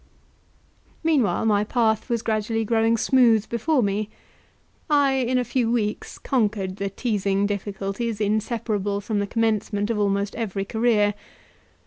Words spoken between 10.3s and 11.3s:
every career.